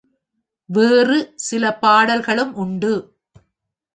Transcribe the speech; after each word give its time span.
வேறு 0.69 1.17
சில 1.35 1.73
பாடல்களும் 1.75 2.53
உண்டு. 2.55 2.93